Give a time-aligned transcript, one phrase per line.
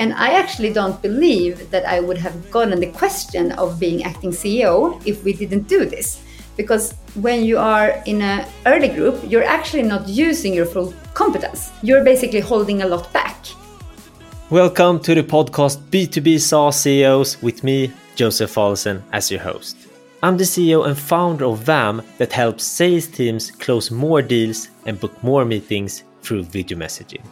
[0.00, 4.30] And I actually don't believe that I would have gotten the question of being acting
[4.30, 6.22] CEO if we didn't do this.
[6.56, 11.72] Because when you are in an early group, you're actually not using your full competence.
[11.82, 13.44] You're basically holding a lot back.
[14.50, 19.76] Welcome to the podcast B2B SaaS CEOs with me, Josef Fallesen, as your host.
[20.22, 25.00] I'm the CEO and founder of Vaam that helps sales teams close more deals and
[25.00, 27.22] book more meetings through video messaging.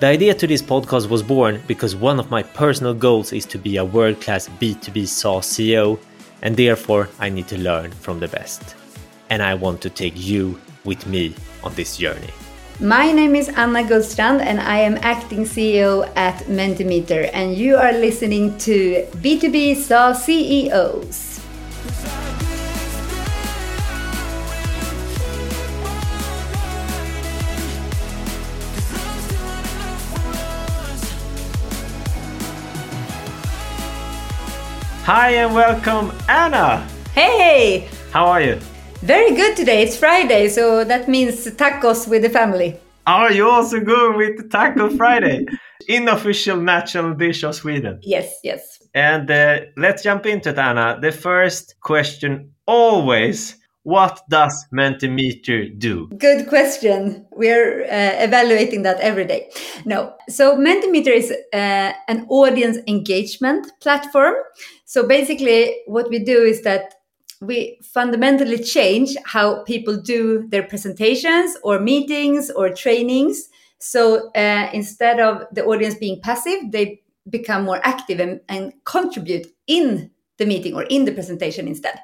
[0.00, 3.58] The idea to this podcast was born because one of my personal goals is to
[3.58, 5.98] be a world class B2B SaaS CEO,
[6.40, 8.76] and therefore I need to learn from the best.
[9.28, 12.30] And I want to take you with me on this journey.
[12.80, 17.92] My name is Anna Gullstrand, and I am acting CEO at Mentimeter, and you are
[17.92, 21.29] listening to B2B SaaS CEOs.
[35.12, 36.86] Hi and welcome, Anna.
[37.14, 37.88] Hey!
[38.12, 38.60] How are you?
[39.02, 39.82] Very good today.
[39.82, 42.78] It's Friday, so that means tacos with the family.
[43.08, 45.46] Are you also going with Taco Friday?
[45.90, 47.98] Unofficial national dish of Sweden.
[48.02, 48.78] Yes, yes.
[48.94, 50.96] And uh, let's jump into it, Anna.
[51.02, 56.06] The first question always what does Mentimeter do?
[56.18, 57.26] Good question.
[57.32, 59.50] We're uh, evaluating that every day.
[59.86, 60.14] No.
[60.28, 64.34] So Mentimeter is uh, an audience engagement platform.
[64.90, 66.94] So basically, what we do is that
[67.40, 73.48] we fundamentally change how people do their presentations or meetings or trainings.
[73.78, 79.46] So uh, instead of the audience being passive, they become more active and, and contribute
[79.68, 82.00] in the meeting or in the presentation instead.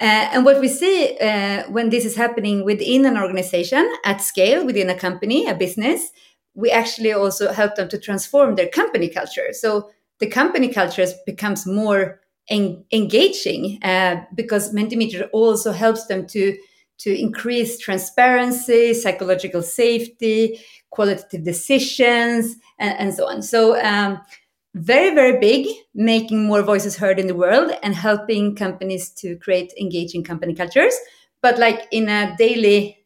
[0.00, 4.64] Uh, and what we see uh, when this is happening within an organization at scale,
[4.64, 6.10] within a company, a business,
[6.54, 9.48] we actually also help them to transform their company culture.
[9.52, 16.56] So the company culture becomes more en- engaging uh, because Mentimeter also helps them to
[16.96, 20.60] to increase transparency, psychological safety,
[20.90, 23.42] qualitative decisions, and, and so on.
[23.42, 24.20] So um,
[24.74, 29.72] very, very big, making more voices heard in the world and helping companies to create
[29.80, 30.94] engaging company cultures.
[31.42, 33.04] But like in a daily,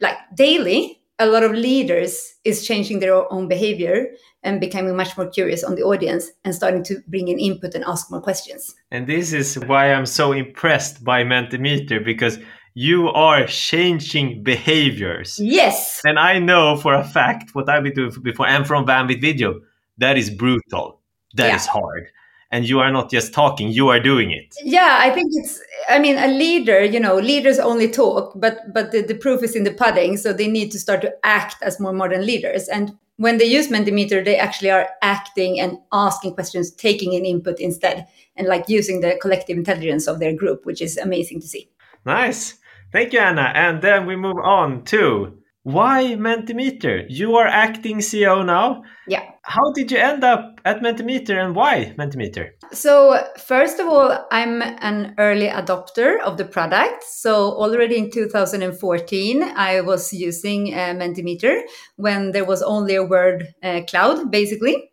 [0.00, 4.08] like daily, a lot of leaders is changing their own behavior
[4.42, 7.84] and becoming much more curious on the audience and starting to bring in input and
[7.86, 8.74] ask more questions.
[8.90, 12.38] And this is why I'm so impressed by Mentimeter because
[12.74, 15.38] you are changing behaviors.
[15.40, 16.02] Yes.
[16.04, 19.60] And I know for a fact what I've been doing before and from Bandwidth Video
[19.98, 21.00] that is brutal.
[21.34, 21.56] That yeah.
[21.56, 22.08] is hard.
[22.54, 24.54] And you are not just talking, you are doing it.
[24.62, 28.92] Yeah, I think it's I mean a leader, you know, leaders only talk, but but
[28.92, 30.16] the, the proof is in the pudding.
[30.16, 32.68] So they need to start to act as more modern leaders.
[32.68, 37.58] And when they use Mentimeter, they actually are acting and asking questions, taking in input
[37.58, 38.06] instead,
[38.36, 41.68] and like using the collective intelligence of their group, which is amazing to see.
[42.06, 42.54] Nice.
[42.92, 43.50] Thank you, Anna.
[43.54, 47.06] And then we move on to why Mentimeter?
[47.08, 48.82] You are acting CEO now.
[49.08, 49.22] Yeah.
[49.42, 52.50] How did you end up at Mentimeter and why Mentimeter?
[52.72, 57.02] So, first of all, I'm an early adopter of the product.
[57.02, 61.62] So, already in 2014, I was using uh, Mentimeter
[61.96, 64.90] when there was only a word uh, cloud, basically.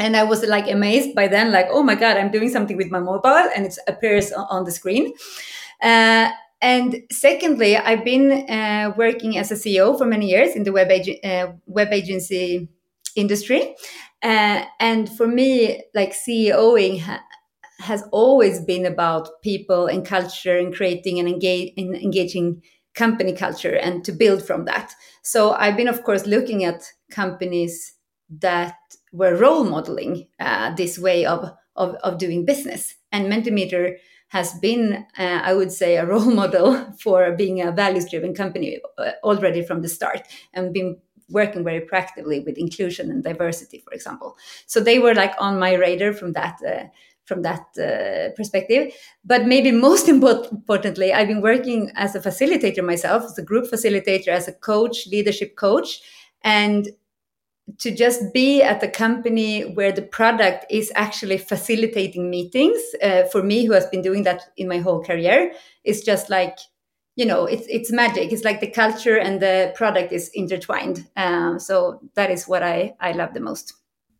[0.00, 2.90] And I was like amazed by then, like, oh my God, I'm doing something with
[2.90, 5.12] my mobile and it appears on the screen.
[5.82, 6.30] Uh,
[6.60, 10.90] and secondly, I've been uh, working as a CEO for many years in the web,
[10.90, 12.68] ag- uh, web agency
[13.14, 13.76] industry.
[14.22, 17.22] Uh, and for me, like CEOing ha-
[17.80, 22.60] has always been about people and culture and creating and, engage- an engaging
[22.94, 24.92] company culture and to build from that.
[25.22, 27.94] So I've been, of course, looking at companies
[28.40, 28.74] that
[29.12, 32.96] were role modeling uh, this way of, of, of doing business.
[33.12, 33.96] And Mentimeter
[34.28, 38.78] has been, uh, I would say, a role model for being a values driven company
[38.98, 40.22] uh, already from the start
[40.54, 40.98] and been
[41.30, 44.36] working very practically with inclusion and diversity, for example.
[44.66, 46.58] So they were like on my radar from that.
[46.66, 46.84] Uh,
[47.28, 48.90] from that uh, perspective.
[49.22, 54.28] But maybe most importantly, I've been working as a facilitator myself, as a group facilitator,
[54.28, 56.00] as a coach, leadership coach.
[56.42, 56.88] And
[57.78, 63.42] to just be at a company where the product is actually facilitating meetings uh, for
[63.42, 65.52] me who has been doing that in my whole career
[65.84, 66.58] is just like
[67.16, 68.32] you know it's it's magic.
[68.32, 71.06] It's like the culture and the product is intertwined.
[71.16, 73.74] Um, so that is what i i love the most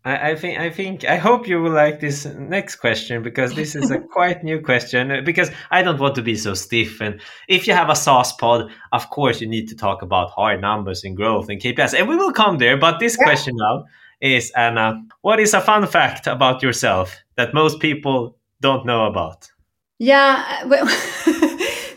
[0.08, 3.76] I, I, think I think I hope you will like this next question because this
[3.76, 7.20] is a quite new question uh, because I don't want to be so stiff and
[7.48, 11.04] if you have a SaaS pod, of course you need to talk about hard numbers
[11.04, 12.76] and growth and KPIs and we will come there.
[12.76, 13.24] But this yeah.
[13.24, 13.84] question now
[14.20, 19.50] is Anna, what is a fun fact about yourself that most people don't know about?
[19.98, 20.86] Yeah, well,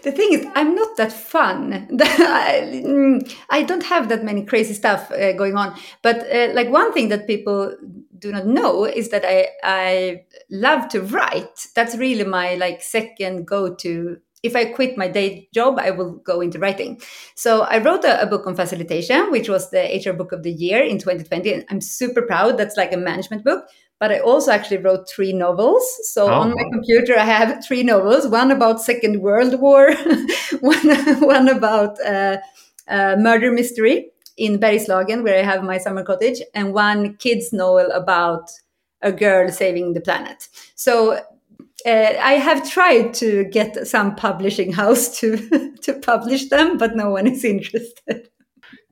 [0.03, 1.87] the thing is, I'm not that fun.
[2.01, 5.77] I don't have that many crazy stuff uh, going on.
[6.01, 7.75] But uh, like one thing that people
[8.17, 11.67] do not know is that I I love to write.
[11.75, 14.17] That's really my like second go to.
[14.43, 16.99] If I quit my day job, I will go into writing.
[17.35, 20.51] So I wrote a, a, book on facilitation, which was the HR Book of the
[20.51, 21.53] Year in 2020.
[21.53, 22.57] And I'm super proud.
[22.57, 23.65] That's like a management book
[24.01, 25.83] but I also actually wrote three novels.
[26.11, 26.33] So oh.
[26.33, 29.93] on my computer, I have three novels: one about Second World War,
[30.59, 30.89] one
[31.21, 32.37] one about uh,
[32.87, 37.91] uh, murder mystery in Bergslagen, where I have my summer cottage, and one kids novel
[37.91, 38.49] about
[39.03, 40.49] a girl saving the planet.
[40.73, 41.13] So
[41.85, 47.11] uh, I have tried to get some publishing house to to publish them, but no
[47.11, 48.29] one is interested.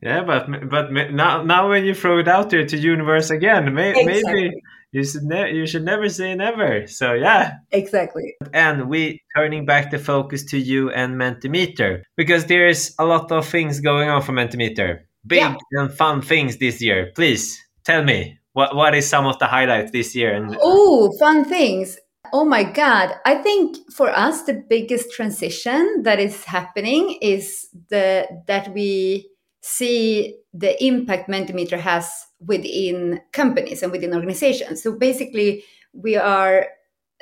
[0.04, 3.90] Yeah, but but now now when you throw it out there to universe again, may,
[3.90, 4.06] exactly.
[4.06, 6.88] maybe you should ne- you should never say never.
[6.88, 8.36] So yeah, exactly.
[8.54, 13.32] And we turning back the focus to you and Mentimeter because there is a lot
[13.32, 15.58] of things going on for Mentimeter, big yeah.
[15.74, 17.12] and fun things this year.
[17.16, 20.34] Please tell me what what is some of the highlights this year?
[20.34, 21.98] And oh, fun things.
[22.34, 23.14] Oh my God.
[23.26, 29.30] I think for us, the biggest transition that is happening is the that we
[29.62, 32.10] see the impact Mentimeter has
[32.40, 34.82] within companies and within organizations.
[34.82, 35.64] So basically,
[35.94, 36.68] we are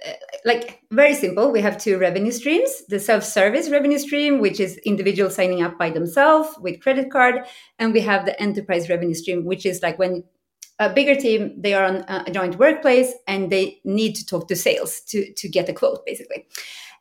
[0.06, 0.12] uh,
[0.46, 1.52] like very simple.
[1.52, 5.78] We have two revenue streams the self service revenue stream, which is individuals signing up
[5.78, 7.46] by themselves with credit card.
[7.80, 10.24] And we have the enterprise revenue stream, which is like when
[10.80, 14.56] a bigger team they are on a joint workplace and they need to talk to
[14.56, 16.46] sales to, to get a quote basically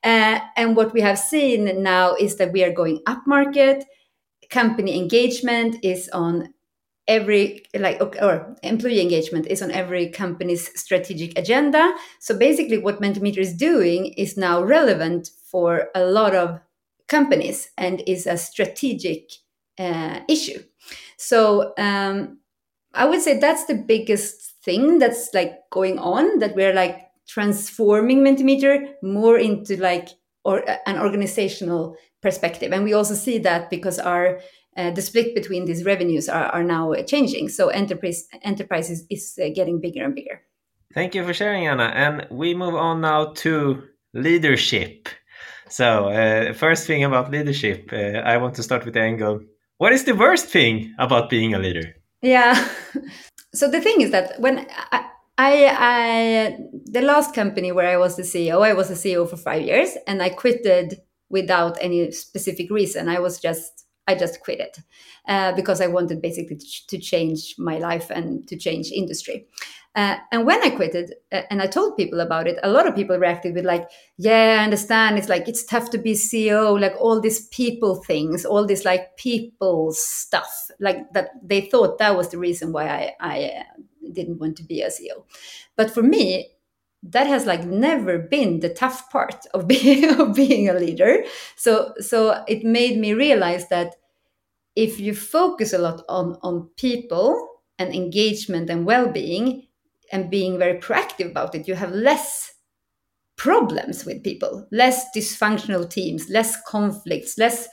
[0.04, 3.84] uh, and what we have seen now is that we are going up market
[4.50, 6.52] company engagement is on
[7.08, 11.94] every like or employee engagement is on every company's strategic agenda.
[12.20, 16.60] So basically what mentimeter is doing is now relevant for a lot of
[17.08, 19.30] companies and is a strategic
[19.78, 20.62] uh, issue.
[21.16, 22.38] So um,
[22.94, 28.20] i would say that's the biggest thing that's like going on that we're like transforming
[28.20, 30.08] mentimeter more into like
[30.46, 34.38] or uh, an organizational perspective and we also see that because our
[34.76, 37.48] uh, the split between these revenues are, are now changing.
[37.48, 40.42] So enterprise enterprises is, uh, getting bigger and bigger.
[40.92, 41.90] Thank you for sharing, Anna.
[41.94, 43.82] And we move on now to
[44.14, 45.08] leadership.
[45.68, 49.40] So uh, first thing about leadership, uh, I want to start with the angle.
[49.78, 51.94] What is the worst thing about being a leader?
[52.22, 52.68] Yeah.
[53.54, 55.06] so the thing is that when I,
[55.38, 59.36] I, I, the last company where I was the CEO, I was the CEO for
[59.36, 63.08] five years, and I quitted without any specific reason.
[63.08, 64.78] I was just I just quit it
[65.28, 69.46] uh, because I wanted basically to, to, change my life and to change industry.
[69.96, 72.94] Uh, and when I quitted uh, and I told people about it, a lot of
[72.94, 73.88] people reacted with like,
[74.18, 75.18] "Yeah, I understand.
[75.18, 79.16] It's like it's tough to be CEO, like all these people things, all this like
[79.16, 83.64] people stuff, like that." They thought that was the reason why I, I
[84.12, 85.24] didn't want to be a CEO.
[85.76, 86.56] But for me,
[87.02, 91.24] that has like never been the tough part of being of being a leader
[91.56, 93.96] so so it made me realize that
[94.74, 97.48] if you focus a lot on on people
[97.78, 99.66] and engagement and well-being
[100.12, 102.52] and being very proactive about it you have less
[103.36, 107.68] problems with people less dysfunctional teams less conflicts less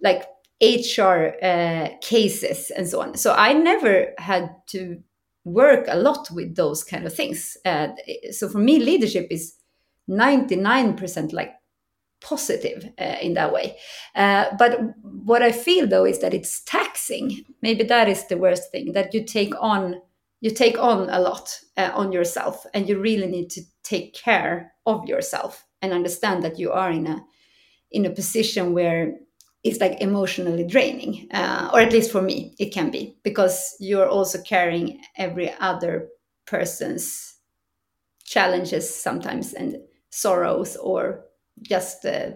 [0.00, 0.26] like
[0.62, 4.98] hr uh, cases and so on so i never had to
[5.44, 7.56] work a lot with those kind of things.
[7.64, 7.88] Uh,
[8.30, 9.54] so for me, leadership is
[10.08, 11.54] 99% like
[12.20, 13.76] positive uh, in that way.
[14.14, 17.44] Uh, but what I feel though is that it's taxing.
[17.62, 20.00] Maybe that is the worst thing that you take on.
[20.40, 24.72] You take on a lot uh, on yourself, and you really need to take care
[24.84, 27.24] of yourself and understand that you are in a
[27.90, 29.14] in a position where
[29.64, 34.08] is like emotionally draining uh, or at least for me it can be because you're
[34.08, 36.08] also carrying every other
[36.46, 37.36] person's
[38.24, 39.76] challenges sometimes and
[40.10, 41.24] sorrows or
[41.62, 42.30] just uh,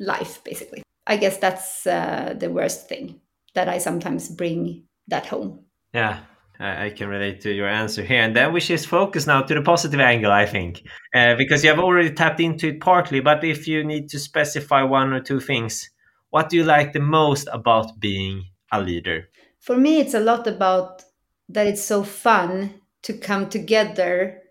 [0.00, 3.20] life basically i guess that's uh, the worst thing
[3.54, 5.60] that i sometimes bring that home
[5.94, 6.20] yeah
[6.60, 8.22] I can relate to your answer here.
[8.22, 11.70] And then we just focus now to the positive angle, I think, uh, because you
[11.70, 13.18] have already tapped into it partly.
[13.18, 15.90] But if you need to specify one or two things
[16.34, 19.28] what do you like the most about being a leader?
[19.60, 21.04] For me, it's a lot about
[21.48, 24.42] that it's so fun to come together,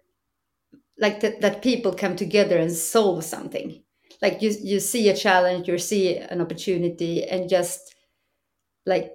[0.98, 3.84] like that, that people come together and solve something.
[4.22, 7.94] Like you, you see a challenge, you see an opportunity, and just
[8.86, 9.12] like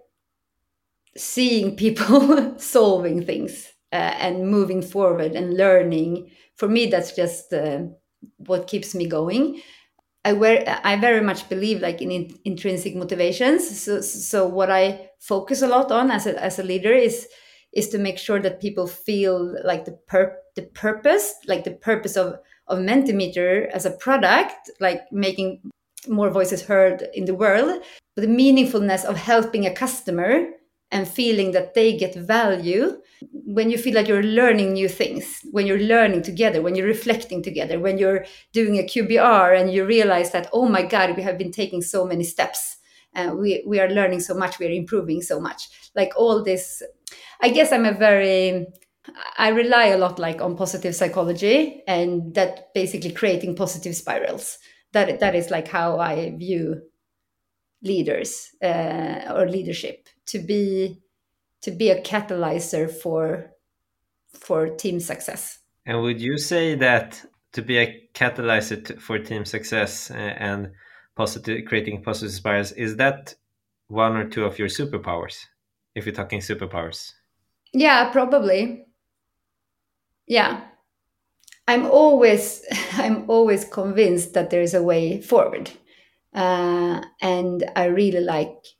[1.16, 6.32] seeing people solving things uh, and moving forward and learning.
[6.56, 7.84] For me, that's just uh,
[8.36, 9.62] what keeps me going.
[10.32, 13.80] I, I very much believe like in, in intrinsic motivations.
[13.80, 17.28] So, so what I focus a lot on as a, as a leader is
[17.72, 22.16] is to make sure that people feel like the pur- the purpose, like the purpose
[22.16, 25.60] of of Mentimeter as a product, like making
[26.06, 27.82] more voices heard in the world,
[28.14, 30.46] but the meaningfulness of helping a customer
[30.90, 33.00] and feeling that they get value
[33.32, 37.42] when you feel like you're learning new things when you're learning together when you're reflecting
[37.42, 41.38] together when you're doing a qbr and you realize that oh my god we have
[41.38, 42.76] been taking so many steps.
[43.14, 45.90] And we, we are learning so much we're improving so much.
[45.94, 46.82] Like all this
[47.40, 48.66] i guess i'm a very
[49.38, 54.58] i rely a lot like on positive psychology and that basically creating positive spirals.
[54.92, 56.82] That that is like how i view
[57.82, 61.00] leaders uh, or leadership to be
[61.62, 63.50] to be a catalyzer for
[64.32, 65.58] for team success.
[65.86, 70.70] And would you say that to be a catalyzer for team success uh, and
[71.16, 73.34] positive creating positive spirals is that
[73.88, 75.36] one or two of your superpowers?
[75.94, 77.12] If you're talking superpowers.
[77.72, 78.86] Yeah probably.
[80.26, 80.60] Yeah.
[81.66, 85.70] I'm always i'm always convinced that there's a way forward.
[86.34, 88.77] Uh, and i really like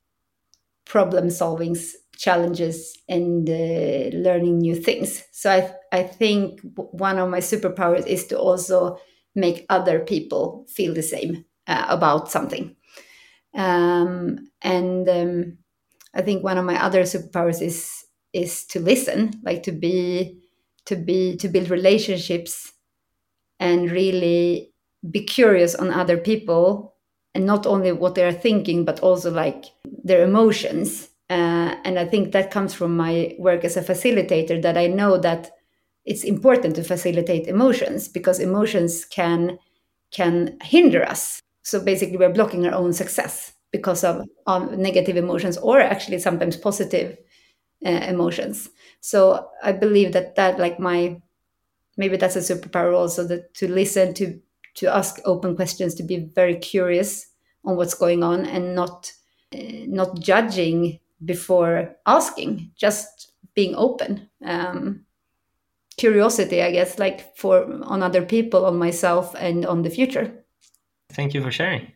[0.88, 1.76] problem solving
[2.16, 8.26] challenges and uh, learning new things so i i think one of my superpowers is
[8.26, 8.98] to also
[9.36, 12.74] make other people feel the same uh, about something.
[13.54, 15.58] Um, and um,
[16.14, 20.40] I think one of my other superpowers is is to listen, like to be
[20.86, 22.72] to be to build relationships
[23.60, 24.72] and really
[25.08, 26.94] be curious on other people
[27.34, 29.66] and not only what they are thinking but also like
[30.04, 34.76] their emotions uh, and i think that comes from my work as a facilitator that
[34.76, 35.50] i know that
[36.04, 39.58] it's important to facilitate emotions because emotions can
[40.10, 44.24] can hinder us so basically, we're blocking our own success because of,
[44.78, 47.18] negative emotions or actually sometimes positive
[47.84, 48.70] uh, emotions.
[49.00, 51.20] So I believe that that like my
[51.96, 54.40] maybe that's a superpower also that to listen to
[54.78, 57.26] to ask open questions to be very curious
[57.64, 59.12] on what's going on and not
[59.54, 65.04] uh, not judging before asking just being open um,
[65.96, 70.44] curiosity i guess like for on other people on myself and on the future
[71.10, 71.92] Thank you for sharing.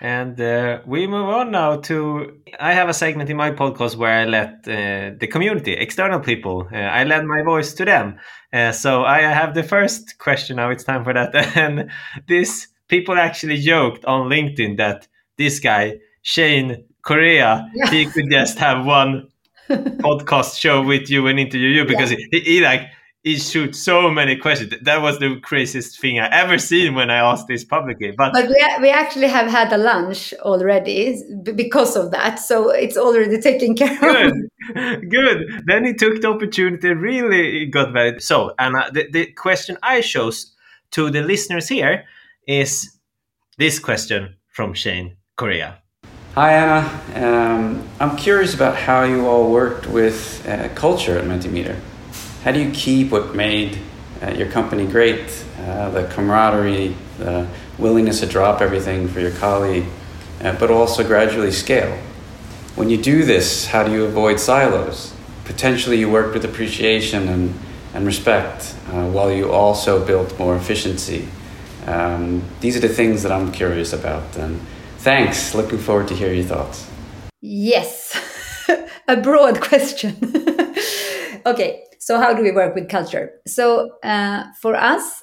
[0.00, 2.40] And uh, we move on now to.
[2.60, 6.68] I have a segment in my podcast where I let uh, the community, external people,
[6.72, 8.18] uh, I lend my voice to them.
[8.52, 10.70] Uh, so I have the first question now.
[10.70, 11.34] It's time for that.
[11.56, 11.90] And
[12.28, 17.90] this people actually joked on LinkedIn that this guy Shane Korea, yeah.
[17.90, 19.28] he could just have one
[19.68, 22.18] podcast show with you and interview you because yeah.
[22.30, 22.82] he, he like
[23.28, 24.72] he shoots so many questions.
[24.80, 28.10] That was the craziest thing I ever seen when I asked this publicly.
[28.16, 31.22] But but we, we actually have had a lunch already
[31.54, 34.32] because of that, so it's already taken care of.
[34.74, 35.38] Good, good.
[35.66, 38.18] Then he took the opportunity, really got very.
[38.20, 40.54] So, Anna, the, the question I chose
[40.92, 42.04] to the listeners here
[42.46, 42.98] is
[43.58, 45.82] this question from Shane Korea.
[46.34, 46.80] Hi, Anna.
[47.26, 51.76] Um, I'm curious about how you all worked with uh, culture at Mentimeter.
[52.44, 53.78] How do you keep what made
[54.22, 55.44] uh, your company great?
[55.60, 59.86] Uh, the camaraderie, the willingness to drop everything for your colleague,
[60.42, 61.98] uh, but also gradually scale.
[62.76, 65.12] When you do this, how do you avoid silos?
[65.44, 67.58] Potentially, you work with appreciation and,
[67.92, 71.26] and respect uh, while you also build more efficiency.
[71.86, 74.36] Um, these are the things that I'm curious about.
[74.36, 74.60] And
[74.98, 75.54] thanks.
[75.56, 76.88] Looking forward to hear your thoughts.
[77.40, 78.16] Yes,
[79.08, 80.16] a broad question.
[81.50, 83.32] okay, so how do we work with culture?
[83.46, 85.22] So uh, for us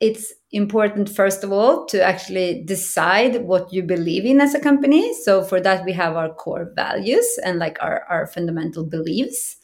[0.00, 5.12] it's important first of all to actually decide what you believe in as a company.
[5.22, 9.56] So for that we have our core values and like our, our fundamental beliefs.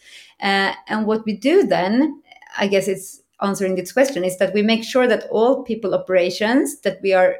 [0.42, 2.20] Uh, and what we do then
[2.58, 6.80] i guess it's answering this question is that we make sure that all people operations
[6.82, 7.36] that we are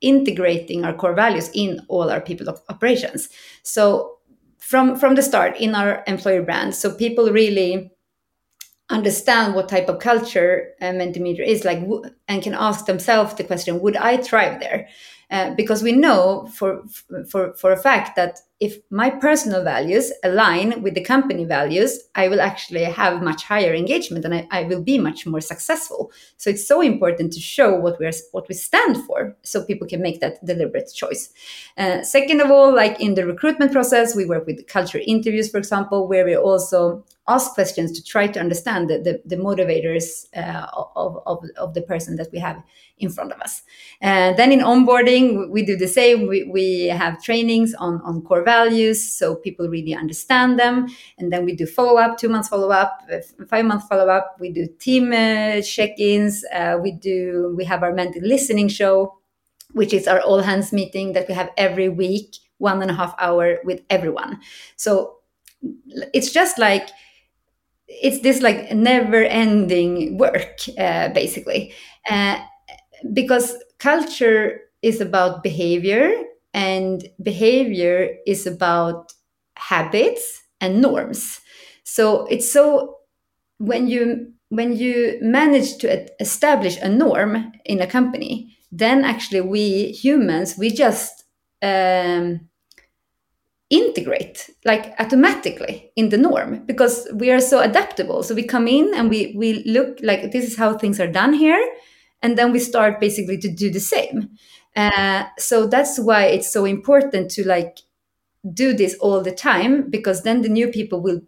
[0.00, 3.28] integrating our core values in all our people operations.
[3.62, 4.18] So
[4.58, 6.74] from from the start in our employer brand.
[6.74, 7.90] So people really
[8.90, 11.78] understand what type of culture uh, Mentimeter is like
[12.28, 14.88] and can ask themselves the question would i thrive there?
[15.30, 16.82] Uh, because we know for,
[17.28, 22.28] for, for a fact that if my personal values align with the company values, I
[22.28, 26.12] will actually have much higher engagement and I, I will be much more successful.
[26.36, 30.00] So it's so important to show what we're what we stand for, so people can
[30.00, 31.32] make that deliberate choice.
[31.76, 35.58] Uh, second of all, like in the recruitment process, we work with culture interviews, for
[35.58, 40.66] example, where we also ask questions to try to understand the, the, the motivators uh,
[40.74, 42.62] of, of, of, the person that we have
[42.98, 43.62] in front of us.
[44.00, 46.28] And then in onboarding, we do the same.
[46.28, 50.86] We, we have trainings on, on core values so people really understand them.
[51.18, 53.00] And then we do follow up, two months follow up,
[53.48, 54.36] five month follow up.
[54.40, 56.44] We do team uh, check ins.
[56.52, 59.18] Uh, we do, we have our mental listening show,
[59.72, 63.14] which is our all hands meeting that we have every week, one and a half
[63.18, 64.40] hour with everyone.
[64.76, 65.16] So
[66.12, 66.90] it's just like,
[67.86, 71.72] it's this like never ending work uh, basically
[72.10, 72.38] uh,
[73.12, 76.14] because culture is about behavior
[76.54, 79.12] and behavior is about
[79.56, 81.40] habits and norms.
[81.82, 82.96] So it's so
[83.58, 89.88] when you when you manage to establish a norm in a company then actually we
[89.92, 91.24] humans we just
[91.62, 92.40] um,
[93.70, 98.22] integrate like automatically in the norm because we are so adaptable.
[98.22, 101.32] So we come in and we we look like this is how things are done
[101.32, 101.62] here.
[102.22, 104.30] And then we start basically to do the same
[104.76, 107.78] uh, so that's why it's so important to like
[108.52, 111.20] do this all the time because then the new people will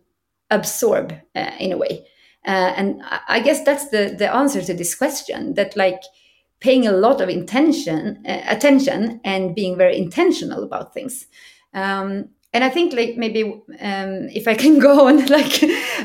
[0.51, 2.07] absorb uh, in a way.
[2.47, 6.01] Uh, and i guess that's the the answer to this question that like
[6.61, 11.27] paying a lot of intention uh, attention and being very intentional about things.
[11.75, 13.43] Um, and I think like maybe
[13.81, 15.63] um, if I can go on like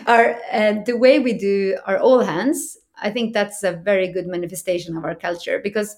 [0.08, 4.28] our uh, the way we do our all hands, I think that's a very good
[4.28, 5.96] manifestation of our culture because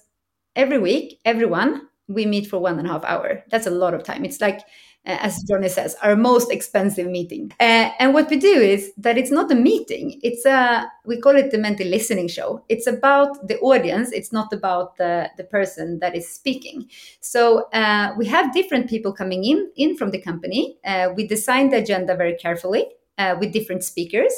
[0.55, 3.43] every week, everyone we meet for one and a half hour.
[3.49, 4.25] That's a lot of time.
[4.25, 4.59] It's like
[5.05, 7.51] uh, as Johnny says, our most expensive meeting.
[7.59, 10.19] Uh, and what we do is that it's not a meeting.
[10.23, 12.63] It's a we call it the mental listening show.
[12.69, 14.11] It's about the audience.
[14.13, 16.89] It's not about the the person that is speaking.
[17.19, 20.77] So uh, we have different people coming in in from the company.
[20.85, 22.85] Uh, we design the agenda very carefully
[23.17, 24.33] uh, with different speakers,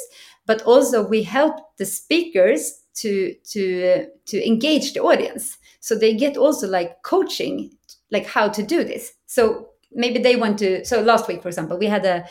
[0.46, 5.58] but also we help the speakers to to to engage the audience.
[5.80, 7.70] So they get also like coaching,
[8.10, 9.12] like how to do this.
[9.26, 12.24] So maybe they want to so last week for example we had a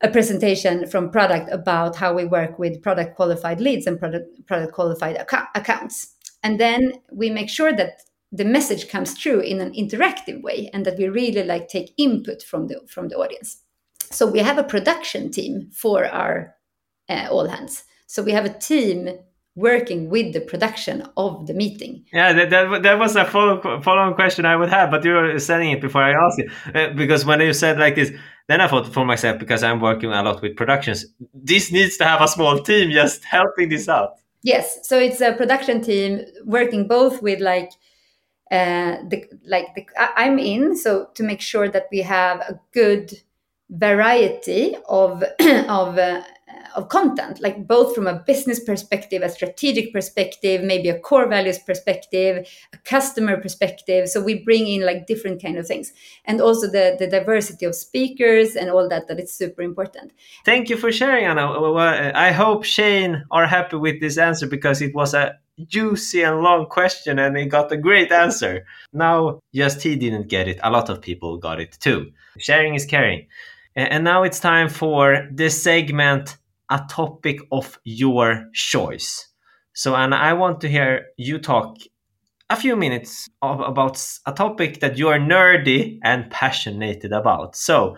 [0.00, 4.72] a presentation from product about how we work with product qualified leads and product product
[4.72, 9.72] qualified ac- accounts and then we make sure that the message comes through in an
[9.72, 13.62] interactive way and that we really like take input from the from the audience
[14.10, 16.54] so we have a production team for our
[17.08, 19.08] uh, all hands so we have a team
[19.56, 22.04] working with the production of the meeting.
[22.12, 25.38] Yeah, that, that, that was a follow, follow-on question I would have, but you were
[25.38, 26.50] saying it before I asked you.
[26.74, 28.10] Uh, because when you said like this,
[28.48, 32.04] then I thought for myself, because I'm working a lot with productions, this needs to
[32.04, 34.18] have a small team just helping this out.
[34.42, 37.70] Yes, so it's a production team working both with like
[38.50, 43.14] uh, the like the I'm in, so to make sure that we have a good
[43.70, 46.22] variety of of uh,
[46.74, 51.58] of content, like both from a business perspective, a strategic perspective, maybe a core values
[51.58, 54.08] perspective, a customer perspective.
[54.08, 55.92] So we bring in like different kind of things,
[56.24, 59.08] and also the the diversity of speakers and all that.
[59.08, 60.12] That it's super important.
[60.44, 61.46] Thank you for sharing, Anna.
[62.14, 66.66] I hope Shane are happy with this answer because it was a juicy and long
[66.66, 68.66] question and he got a great answer.
[68.92, 70.60] Now, just he didn't get it.
[70.62, 72.12] A lot of people got it too.
[72.38, 73.26] Sharing is caring.
[73.74, 76.36] And now it's time for the segment
[76.70, 79.28] a topic of your choice.
[79.74, 81.76] So, and I want to hear you talk
[82.50, 87.56] a few minutes of, about a topic that you are nerdy and passionate about.
[87.56, 87.96] So,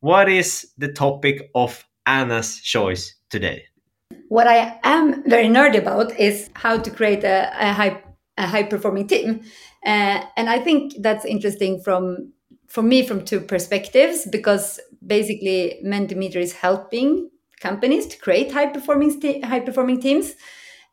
[0.00, 3.64] what is the topic of Anna's choice today?
[4.28, 8.02] What I am very nerdy about is how to create a, a high
[8.36, 9.40] a high performing team,
[9.84, 12.32] uh, and I think that's interesting from
[12.68, 19.42] for me from two perspectives because basically Mentimeter is helping companies to create high performing
[19.44, 20.34] high performing teams,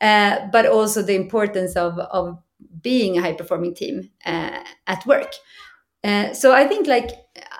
[0.01, 2.37] uh, but also the importance of of
[2.81, 5.31] being a high performing team uh, at work.
[6.03, 7.09] Uh, so I think like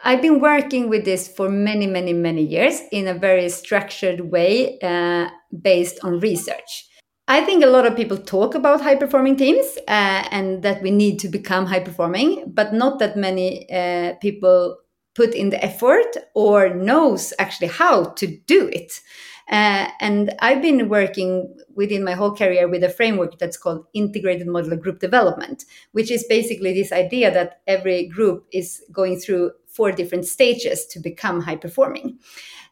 [0.04, 4.80] I've been working with this for many many many years in a very structured way
[4.84, 5.30] uh,
[5.62, 6.88] based on research.
[7.28, 10.92] I think a lot of people talk about high performing teams uh, and that we
[10.92, 14.78] need to become high performing, but not that many uh, people
[15.16, 19.02] put in the effort or knows actually how to do it.
[19.50, 24.48] Uh, and I've been working within my whole career with a framework that's called integrated
[24.48, 29.52] model of group development, which is basically this idea that every group is going through
[29.68, 32.18] four different stages to become high performing.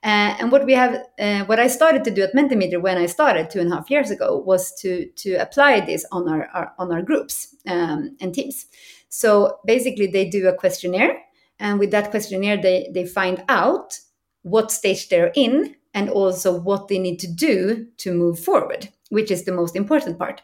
[0.03, 3.05] Uh, and what we have, uh, what I started to do at Mentimeter when I
[3.05, 6.73] started two and a half years ago was to to apply this on our, our
[6.77, 8.65] on our groups um, and teams.
[9.07, 11.22] So basically, they do a questionnaire,
[11.63, 13.97] and with that questionnaire, they they find out
[14.43, 19.31] what stage they're in and also what they need to do to move forward, which
[19.31, 20.41] is the most important part.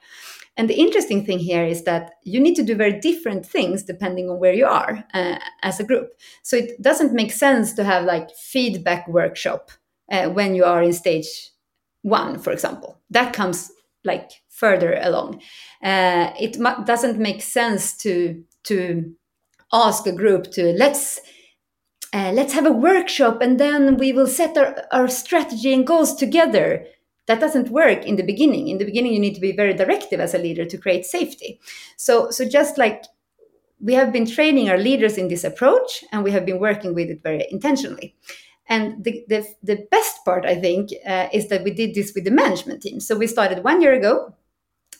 [0.56, 4.30] And the interesting thing here is that you need to do very different things depending
[4.30, 6.10] on where you are uh, as a group.
[6.42, 9.72] So it doesn't make sense to have like feedback workshop
[10.12, 11.52] uh, when you are in stage
[12.02, 12.98] one, for example.
[13.10, 13.72] That comes
[14.06, 15.42] like further along.
[15.84, 19.16] Uh, it doesn't make sense to to
[19.72, 21.20] ask a group to let's
[22.14, 26.16] uh, let's have a workshop and then we will set our, our strategy and goals
[26.16, 26.86] together.
[27.28, 28.70] That doesn't work in the beginning.
[28.70, 31.60] In the beginning you need to be very directive as a leader to create safety.
[31.98, 33.04] So so just like
[33.80, 37.10] we have been training our leaders in this approach and we have been working with
[37.10, 38.16] it very intentionally.
[38.68, 42.24] And the, the, the best part i think uh, is that we did this with
[42.24, 43.00] the management team.
[43.00, 44.36] So we started one year ago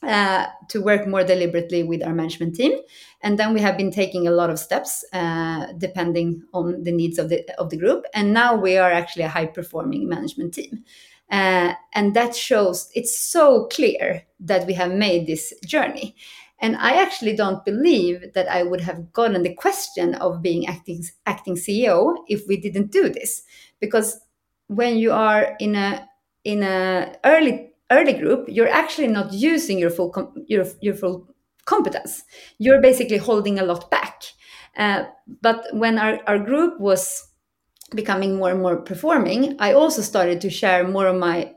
[0.04, 2.80] uh, to work more deliberately with our management team.
[3.22, 7.20] And then we have been taking a lot of steps uh, depending on the needs
[7.20, 8.06] of the of the group.
[8.14, 10.84] And now we are actually a high performing management team.
[11.30, 16.16] Uh, and that shows it's so clear that we have made this journey.
[16.62, 21.04] And I actually don't believe that I would have gotten the question of being acting
[21.26, 23.44] acting CEO if we didn't do this,
[23.80, 24.20] because
[24.68, 26.08] when you are in a
[26.44, 31.28] in a early early group, you're actually not using your full com- your, your full
[31.66, 32.24] competence.
[32.58, 34.24] You're basically holding a lot back.
[34.78, 35.06] Uh,
[35.42, 37.28] but when our, our group was
[37.96, 41.54] becoming more and more performing, I also started to share more of my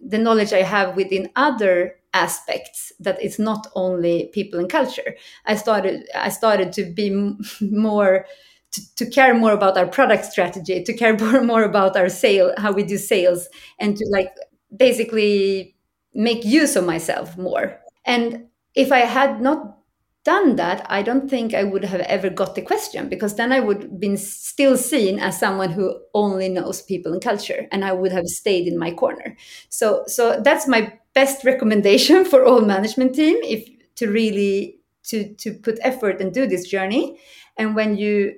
[0.00, 5.16] the knowledge I have within other aspects that it's not only people and culture.
[5.46, 7.10] I started I started to be
[7.60, 8.26] more
[8.72, 12.52] to, to, care more about our product strategy, to care more, more about our sale,
[12.56, 13.48] how we do sales,
[13.78, 14.32] and to like
[14.76, 15.76] basically
[16.14, 17.80] make use of myself more.
[18.06, 19.78] And if I had not
[20.24, 23.60] done that, I don't think I would have ever got the question because then I
[23.60, 28.12] would been still seen as someone who only knows people and culture, and I would
[28.12, 29.36] have stayed in my corner.
[29.68, 35.52] So, so that's my best recommendation for all management team if to really to to
[35.52, 37.18] put effort and do this journey.
[37.58, 38.34] And when you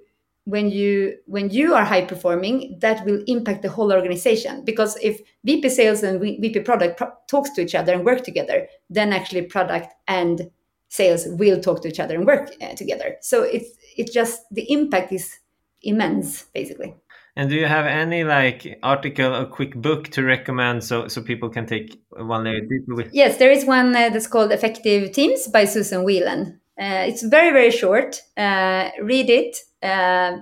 [0.46, 4.64] when you when you are high performing that will impact the whole organization.
[4.64, 8.68] Because if vp sales and vp product pro- talks to each other and work together
[8.88, 10.48] then actually product and
[10.88, 13.16] sales will talk to each other and work uh, together.
[13.20, 15.36] So it's it's just the impact is
[15.82, 16.94] immense basically.
[17.38, 21.48] And do you have any like article or quick book to recommend so so people
[21.48, 23.12] can take one layer deeper with?
[23.12, 26.60] Yes there is one uh, that's called effective teams by susan wheelan.
[26.78, 28.22] Uh, it's very very short.
[28.36, 29.56] Uh, read it
[29.86, 30.38] uh,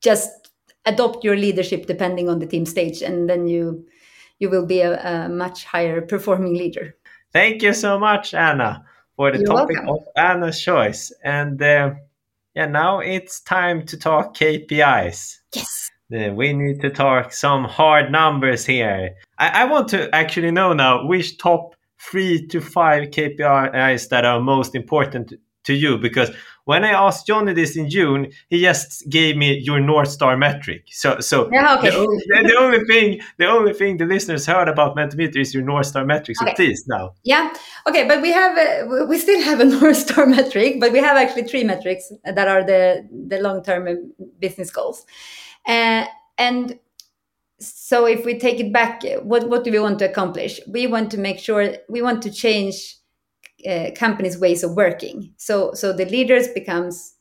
[0.00, 0.30] just
[0.86, 3.84] adopt your leadership depending on the team stage, and then you
[4.38, 6.96] you will be a, a much higher performing leader.
[7.32, 8.84] Thank you so much, Anna,
[9.16, 9.94] for the You're topic welcome.
[9.94, 11.12] of Anna's choice.
[11.22, 11.92] And uh,
[12.54, 15.36] yeah, now it's time to talk KPIs.
[15.54, 15.90] Yes.
[16.12, 19.14] Uh, we need to talk some hard numbers here.
[19.38, 24.40] I, I want to actually know now which top three to five KPIs that are
[24.40, 26.30] most important to you because
[26.70, 30.84] when I asked Johnny this in June, he just gave me your North Star metric.
[30.86, 31.90] So, so yeah, okay.
[31.90, 35.64] the, only, the, only, thing, the only thing the listeners heard about Mentimeter is your
[35.64, 36.36] North Star metric.
[36.36, 36.54] So okay.
[36.54, 37.14] please now.
[37.24, 37.52] Yeah.
[37.88, 41.16] Okay, but we have uh, we still have a North Star metric, but we have
[41.16, 45.04] actually three metrics that are the the long term business goals,
[45.66, 46.04] uh,
[46.38, 46.78] and
[47.58, 50.60] so if we take it back, what what do we want to accomplish?
[50.68, 52.99] We want to make sure we want to change
[53.68, 55.32] uh, companies' ways of working.
[55.36, 57.14] So so the leaders becomes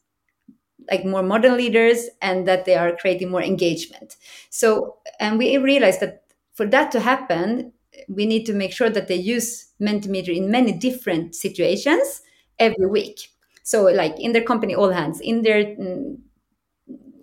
[0.89, 4.15] like more modern leaders and that they are creating more engagement.
[4.49, 6.23] So and we realized that
[6.53, 7.73] for that to happen,
[8.07, 12.21] we need to make sure that they use Mentimeter in many different situations
[12.57, 13.19] every week.
[13.63, 16.17] So like in their company all hands, in their mm,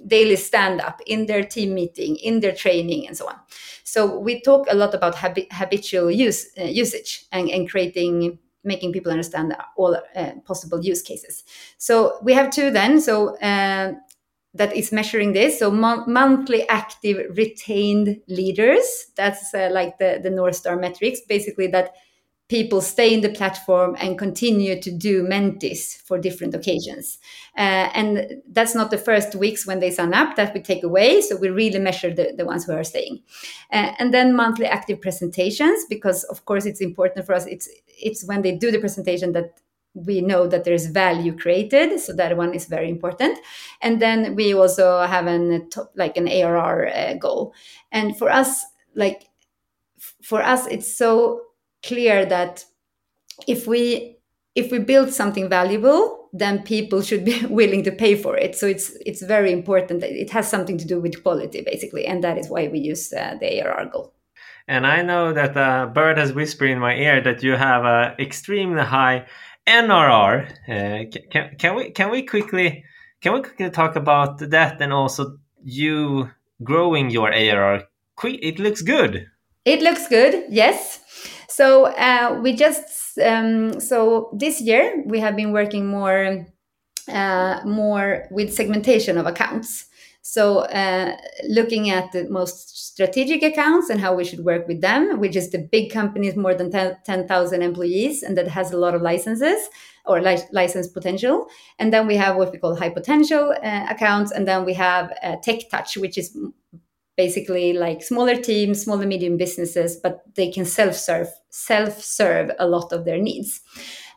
[0.07, 3.37] daily stand up, in their team meeting, in their training, and so on.
[3.85, 8.93] So we talk a lot about habi- habitual use uh, usage and, and creating making
[8.93, 11.45] people understand all uh, possible use cases.
[11.79, 13.01] So we have two then.
[13.01, 13.95] So uh,
[14.55, 15.59] that is measuring this.
[15.59, 19.07] So mo- monthly active retained leaders.
[19.17, 21.21] That's uh, like the the North Star metrics.
[21.29, 21.95] Basically, that
[22.49, 27.19] people stay in the platform and continue to do mentis for different occasions.
[27.59, 31.21] Uh, and that's not the first weeks when they sign up that we take away.
[31.21, 33.23] So we really measure the, the ones who are staying.
[33.73, 37.47] Uh, and then monthly active presentations, because of course it's important for us.
[37.47, 39.59] It's, it's when they do the presentation that
[39.95, 41.99] we know that there's value created.
[41.99, 43.39] So that one is very important.
[43.81, 47.55] And then we also have an, like an ARR uh, goal.
[47.91, 49.25] And for us, like,
[50.23, 51.41] for us, it's so
[51.83, 52.65] clear that
[53.47, 54.19] if we
[54.55, 58.55] if we build something valuable then people should be willing to pay for it.
[58.57, 62.23] So it's it's very important that it has something to do with quality basically and
[62.23, 64.13] that is why we use uh, the arr goal.
[64.69, 68.15] And i know that uh, bird has whispered in my ear that you have a
[68.19, 69.27] extremely high
[69.67, 70.33] nrr
[70.69, 72.85] uh, can, can we can we quickly
[73.21, 76.31] can we quickly talk about that and also you
[76.63, 77.85] growing your arr
[78.25, 79.27] it looks good.
[79.65, 81.01] It looks good yes
[81.49, 86.47] so uh, we just um, so this year we have been working more
[87.09, 89.87] uh, more with segmentation of accounts.
[90.23, 91.17] So uh,
[91.49, 95.51] looking at the most strategic accounts and how we should work with them, which is
[95.51, 99.69] the big companies more than 10,000 employees and that has a lot of licenses
[100.05, 101.47] or li- license potential.
[101.79, 104.33] And then we have what we call high potential uh, accounts.
[104.33, 106.37] And then we have uh, tech touch, which is
[107.17, 112.93] basically like smaller teams, small and medium businesses, but they can self-serve self-serve a lot
[112.93, 113.61] of their needs.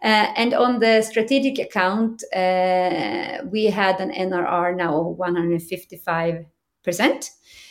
[0.02, 6.46] Uh, and on the strategic account, uh, we had an NRR now of 155%.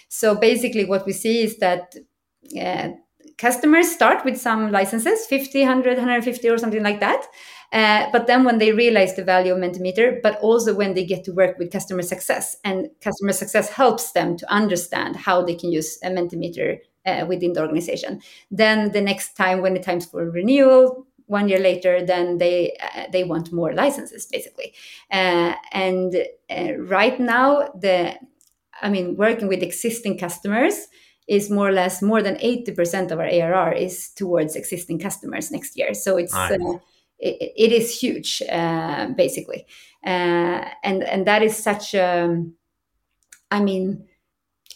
[0.09, 1.95] So basically, what we see is that
[2.61, 2.89] uh,
[3.39, 7.27] customers start with some licenses 50, 100, 150, or something like that.
[7.73, 11.25] Uh, but then when they realize the value of Mentimeter, but also when they get
[11.25, 15.71] to work with customer success, and customer success helps them to understand how they can
[15.71, 18.21] use a Mentimeter uh, within the organization.
[18.51, 23.05] Then the next time, when the time's for renewal, one year later, then they uh,
[23.13, 24.75] they want more licenses, basically.
[25.11, 26.17] Uh, and
[26.51, 28.15] uh, right now, the
[28.81, 30.87] I mean, working with existing customers
[31.27, 35.77] is more or less more than 80% of our ARR is towards existing customers next
[35.77, 35.93] year.
[35.93, 36.79] So it's uh,
[37.19, 39.67] it, it is huge, uh, basically,
[40.05, 42.45] uh, and and that is such a,
[43.51, 44.07] I mean,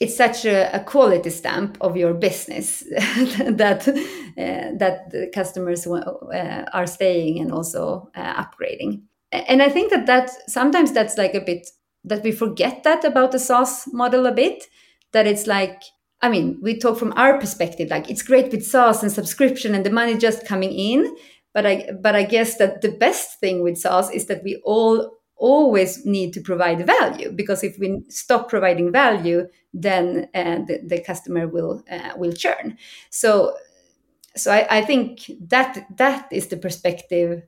[0.00, 2.80] it's such a, a quality stamp of your business
[3.38, 9.02] that uh, that the customers uh, are staying and also uh, upgrading.
[9.30, 11.68] And I think that that sometimes that's like a bit
[12.04, 14.64] that we forget that about the SaaS model a bit.
[15.12, 15.82] That it's like
[16.20, 19.84] I mean, we talk from our perspective, like it's great with SaaS and subscription and
[19.84, 21.16] the money just coming in.
[21.54, 25.18] But I but I guess that the best thing with SaaS is that we all
[25.36, 31.00] always need to provide value because if we stop providing value, then uh, the, the
[31.00, 32.78] customer will uh, will churn.
[33.10, 33.54] So
[34.36, 37.42] so I, I think that that is the perspective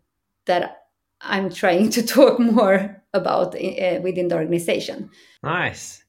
[0.47, 0.85] that
[1.21, 5.11] I'm trying to talk more about uh, within the organization.
[5.43, 6.04] Nice.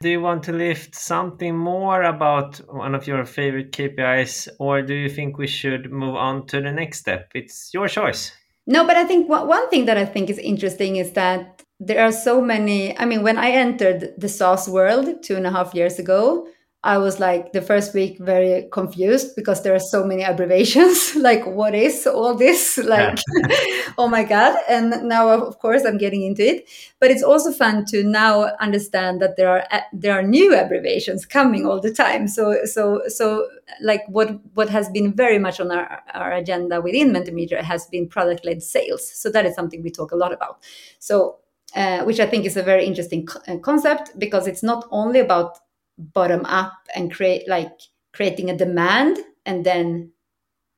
[0.00, 4.94] Do you want to lift something more about one of your favorite KPIs, or do
[4.94, 7.30] you think we should move on to the next step?
[7.34, 8.32] It's your choice.
[8.66, 12.12] No, but I think one thing that I think is interesting is that there are
[12.12, 12.98] so many.
[12.98, 16.46] I mean, when I entered the SaaS world two and a half years ago,
[16.84, 21.16] I was like the first week very confused because there are so many abbreviations.
[21.16, 22.78] like, what is all this?
[22.84, 23.18] Like,
[23.98, 24.58] oh my god!
[24.68, 26.68] And now, of course, I'm getting into it.
[27.00, 31.66] But it's also fun to now understand that there are there are new abbreviations coming
[31.66, 32.28] all the time.
[32.28, 33.48] So, so, so,
[33.80, 38.06] like, what what has been very much on our, our agenda within Mentimeter has been
[38.06, 39.10] product led sales.
[39.10, 40.58] So that is something we talk a lot about.
[40.98, 41.38] So.
[41.74, 45.18] Uh, which I think is a very interesting co- uh, concept because it's not only
[45.18, 45.58] about
[45.98, 47.72] bottom up and create like
[48.12, 50.10] creating a demand and then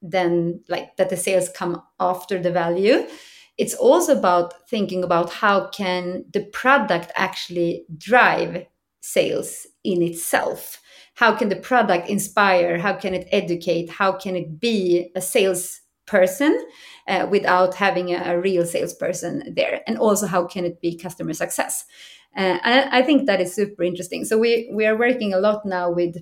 [0.02, 3.06] then like that the sales come after the value.
[3.58, 8.66] It's also about thinking about how can the product actually drive
[9.00, 10.80] sales in itself?
[11.14, 12.78] How can the product inspire?
[12.78, 13.88] How can it educate?
[13.88, 16.62] How can it be a sales person
[17.08, 19.80] uh, without having a, a real salesperson there?
[19.86, 21.86] And also how can it be customer success
[22.36, 24.24] uh, and I think that is super interesting.
[24.24, 26.16] So we we are working a lot now with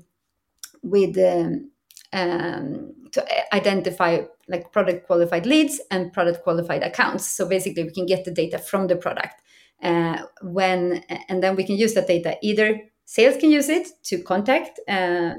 [0.83, 1.71] with um,
[2.13, 7.29] um, to identify like product qualified leads and product qualified accounts.
[7.29, 9.43] So basically, we can get the data from the product
[9.83, 12.37] uh, when, and then we can use that data.
[12.43, 15.35] Either sales can use it to contact uh,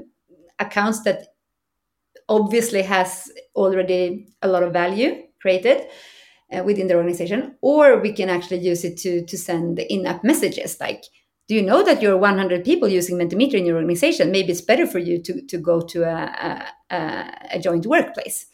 [0.58, 1.28] accounts that
[2.28, 5.86] obviously has already a lot of value created,
[6.52, 10.78] uh, within the organization, or we can actually use it to to send in-app messages
[10.80, 11.04] like.
[11.48, 14.32] Do you know that you're 100 people using Mentimeter in your organization?
[14.32, 18.46] Maybe it's better for you to, to go to a, a, a joint workplace.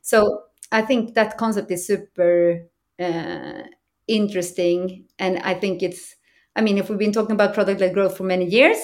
[0.00, 2.66] So I think that concept is super
[2.98, 3.62] uh,
[4.06, 6.16] interesting, and I think it's.
[6.56, 8.78] I mean, if we've been talking about product-led growth for many years,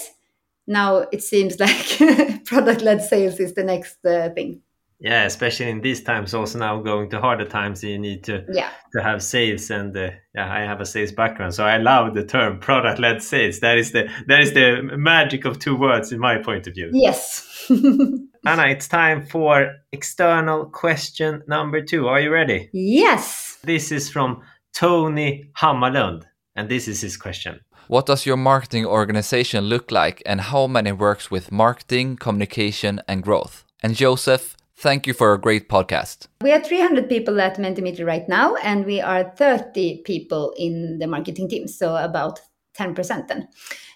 [0.67, 4.61] now it seems like product-led sales is the next uh, thing.
[5.05, 8.71] Yeah, especially in these times, also now going to harder times, you need to Yeah.
[8.95, 12.25] to have sales, and uh, yeah, I have a sales background, so I love the
[12.25, 13.61] term product-led sales.
[13.61, 16.89] That is the that is the magic of two words in my point of view.
[16.93, 17.67] Yes.
[18.47, 22.09] Anna, it's time for external question number two.
[22.09, 22.69] Are you ready?
[22.73, 23.59] yes.
[23.65, 24.41] This is from
[24.75, 26.23] Tony Hammarlund,
[26.57, 27.61] and this is his question.
[27.89, 33.23] What does your marketing organization look like and how many works with marketing, communication, and
[33.23, 33.65] growth?
[33.83, 36.29] And Josef, thank you for a great podcast.
[36.43, 41.07] We are 300 people at Mentimeter right now, and we are 30 people in the
[41.07, 42.41] marketing team, so about
[42.79, 43.49] 10% then.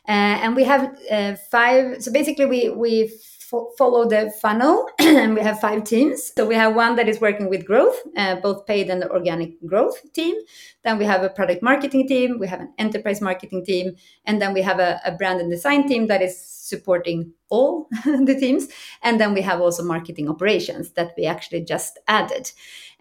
[0.09, 5.35] Uh, and we have uh, five, so basically, we, we fo- follow the funnel, and
[5.35, 6.33] we have five teams.
[6.37, 10.01] So we have one that is working with growth, uh, both paid and organic growth
[10.13, 10.37] team.
[10.85, 14.55] Then we have a product marketing team, we have an enterprise marketing team, and then
[14.55, 18.69] we have a, a brand and design team that is supporting all the teams.
[19.03, 22.51] And then we have also marketing operations that we actually just added.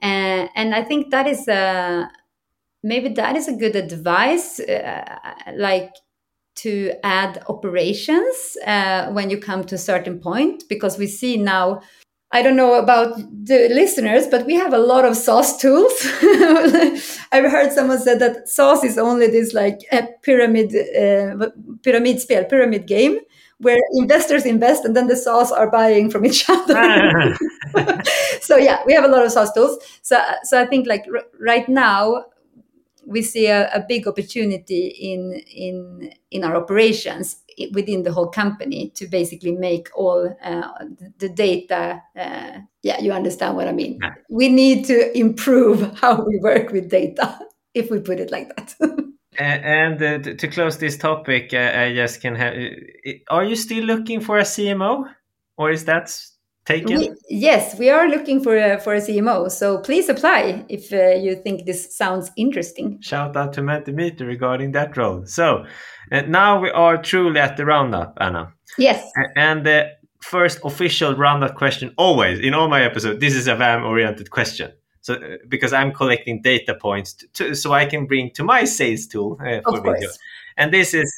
[0.02, 2.10] Uh, and I think that is a,
[2.84, 5.04] maybe that is a good advice, uh,
[5.56, 5.94] like
[6.56, 11.82] to add operations uh, when you come to a certain point, because we see now.
[12.30, 15.94] I don't know about the listeners, but we have a lot of SaaS tools.
[17.32, 21.48] I've heard someone said that SaaS is only this like a pyramid, uh,
[21.84, 23.20] pyramid spell, pyramid game
[23.60, 27.36] where investors invest and then the SaaS are buying from each other.
[28.42, 29.78] so yeah, we have a lot of SaaS tools.
[30.02, 32.26] So so I think like r- right now
[33.06, 37.38] we see a, a big opportunity in in in our operations
[37.74, 42.02] within the whole company to basically make all uh, the- the data.
[42.16, 44.00] Uh, yeah, you understand what I mean.
[44.02, 44.14] Yeah.
[44.30, 47.40] We need to improve how we work with data,
[47.74, 48.76] if we put it like that.
[49.40, 52.54] A- And uh, to close this topic, uh, I just can have.
[53.30, 55.06] Are you still looking for a CMO,
[55.58, 56.14] or is that
[56.66, 56.98] taken?
[56.98, 59.50] We, yes, we are looking for a, for a CMO.
[59.50, 63.00] So please apply if uh, you think this sounds interesting.
[63.02, 65.26] Shout out to Mentimeter regarding that role.
[65.26, 65.66] So,
[66.12, 68.54] and now we are truly at the roundup, Anna.
[68.78, 69.10] Yes.
[69.36, 69.90] And the
[70.22, 74.72] first official roundup question, always in all my episodes, this is a Vaam-oriented question.
[75.08, 78.66] So, uh, because I'm collecting data points to, to, so I can bring to my
[78.66, 80.10] sales tool uh, for Of video.
[80.58, 81.10] And this is,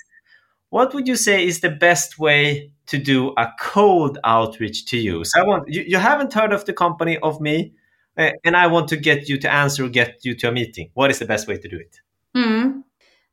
[0.70, 5.24] what would you say is the best way to do a cold outreach to you?
[5.26, 7.74] So I want you, you haven't heard of the company of me,
[8.16, 10.92] uh, and I want to get you to answer, get you to a meeting.
[10.94, 12.00] What is the best way to do it?
[12.36, 12.82] Hmm.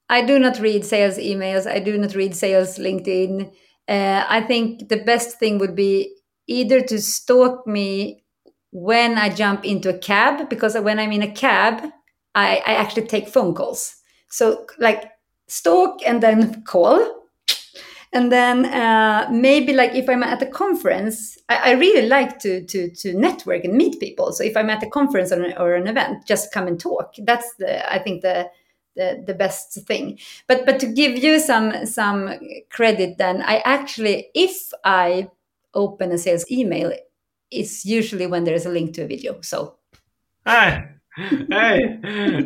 [0.09, 1.71] I do not read sales emails.
[1.71, 3.53] I do not read sales LinkedIn.
[3.87, 6.16] Uh, I think the best thing would be
[6.47, 8.23] either to stalk me
[8.77, 11.83] when I jump into a cab, because when I'm in a cab,
[12.35, 13.97] I, I actually take phone calls.
[14.29, 15.11] So, like,
[15.49, 16.99] stalk and then call.
[18.12, 22.65] And then uh, maybe like if I'm at a conference, I, I really like to,
[22.65, 24.33] to to network and meet people.
[24.33, 27.15] So if I'm at a conference or, an- or an event, just come and talk.
[27.19, 28.49] That's the I think the
[28.95, 30.19] the, the best thing.
[30.47, 32.39] But but to give you some some
[32.71, 35.29] credit, then I actually if I
[35.75, 36.93] open a sales email,
[37.51, 39.41] it's usually when there is a link to a video.
[39.41, 39.77] So
[40.47, 40.91] Hi.
[41.17, 41.99] hey.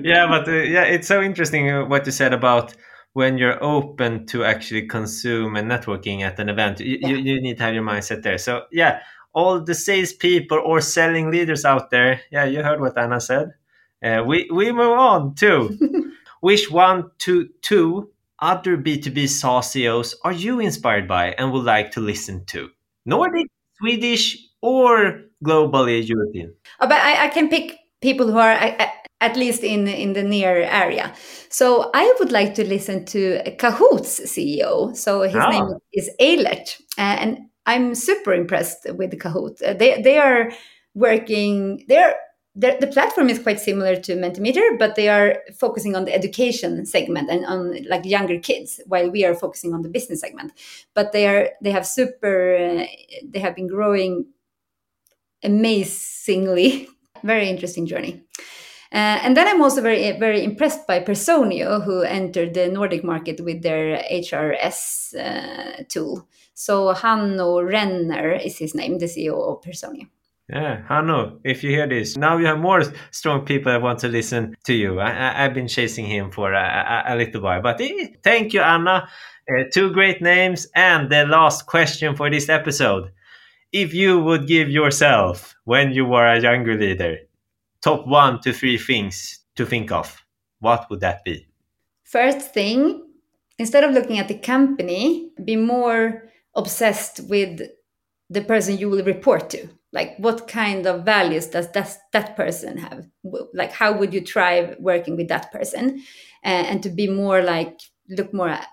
[0.02, 2.74] Yeah, but uh, yeah, it's so interesting uh, what you said about
[3.12, 6.80] when you're open to actually consume and networking at an event.
[6.80, 8.38] You, you, you need to have your mindset there.
[8.38, 9.00] So yeah,
[9.32, 13.54] all the salespeople or selling leaders out there, yeah, you heard what Anna said.
[14.02, 15.76] Uh, we we move on to
[16.40, 21.90] which one to two other B2B SaaS CEOs are you inspired by and would like
[21.92, 22.70] to listen to?
[23.04, 26.54] Nordic, Swedish, or globally European?
[26.80, 28.56] Uh, but I, I can pick people who are
[29.20, 31.12] at least in in the near area.
[31.48, 34.96] So I would like to listen to Kahoot's CEO.
[34.96, 35.50] So his Ah.
[35.50, 39.62] name is Eilert, and I'm super impressed with Kahoot.
[39.62, 40.50] Uh, they they are
[40.94, 41.84] working.
[41.88, 42.14] They're
[42.56, 46.84] the, the platform is quite similar to Mentimeter, but they are focusing on the education
[46.84, 50.52] segment and on like younger kids, while we are focusing on the business segment.
[50.94, 52.86] But they are they have super uh,
[53.32, 54.26] they have been growing
[55.42, 56.88] amazingly
[57.24, 58.22] very interesting journey
[58.92, 63.40] uh, and then i'm also very very impressed by personio who entered the nordic market
[63.40, 70.06] with their hrs uh, tool so hanno renner is his name the ceo of personio
[70.52, 74.08] Yeah, Hanno, if you hear this, now you have more strong people that want to
[74.08, 74.98] listen to you.
[74.98, 77.62] I, I've been chasing him for a, a, a little while.
[77.62, 79.08] But eh, thank you, Anna.
[79.48, 80.66] Uh, two great names.
[80.74, 83.12] And the last question for this episode
[83.72, 87.18] if you would give yourself, when you were a younger leader,
[87.82, 90.24] top one to three things to think of,
[90.58, 91.46] what would that be?
[92.04, 93.06] First thing,
[93.58, 97.60] instead of looking at the company, be more obsessed with
[98.28, 99.68] the person you will report to.
[99.92, 103.06] Like, what kind of values does that, that person have?
[103.54, 106.02] Like, how would you thrive working with that person?
[106.44, 108.64] Uh, and to be more like, look more uh,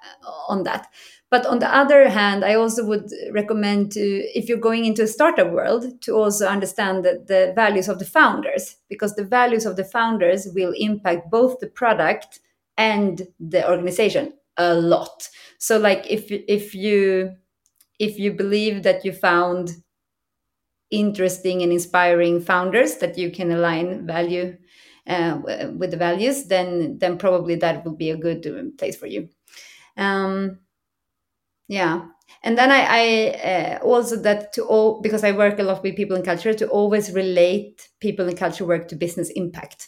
[0.48, 0.88] on that.
[1.30, 5.08] But on the other hand, I also would recommend to, if you're going into a
[5.08, 9.76] startup world, to also understand the, the values of the founders, because the values of
[9.76, 12.40] the founders will impact both the product
[12.78, 15.28] and the organization a lot.
[15.58, 17.36] So, like if if you
[18.00, 19.72] if you believe that you found
[20.90, 24.56] interesting and inspiring founders that you can align value
[25.08, 25.40] uh,
[25.76, 29.30] with the values, then then probably that will be a good place for you.
[29.98, 30.60] Um,
[31.68, 32.06] yeah.
[32.44, 35.96] And then i, I uh, also that to all because i work a lot with
[35.96, 39.88] people in culture to always relate people in culture work to business impact.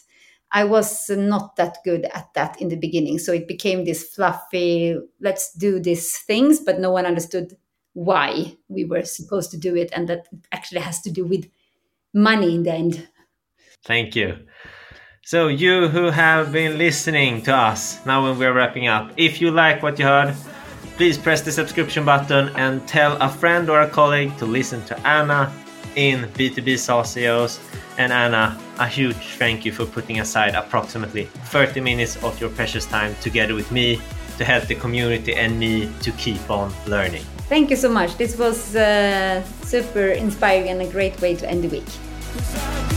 [0.52, 3.20] I was not that good at that in the beginning.
[3.20, 7.56] So it became this fluffy let's do these things but no one understood
[7.92, 11.48] why we were supposed to do it and that actually has to do with
[12.14, 13.08] money in the end.
[13.84, 14.38] Thank you.
[15.24, 19.50] So you who have been listening to us now when we're wrapping up if you
[19.50, 20.34] like what you heard
[21.00, 24.94] please press the subscription button and tell a friend or a colleague to listen to
[25.06, 25.50] Anna
[25.96, 27.58] in B2B SaaS.
[27.96, 32.84] And Anna, a huge thank you for putting aside approximately 30 minutes of your precious
[32.84, 33.98] time together with me
[34.36, 37.24] to help the community and me to keep on learning.
[37.48, 38.18] Thank you so much.
[38.18, 42.89] This was uh, super inspiring and a great way to end the week.